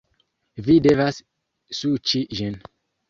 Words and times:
Vi 0.67 0.77
devas 0.87 1.21
suĉi 1.81 2.23
ĝin 2.41 2.59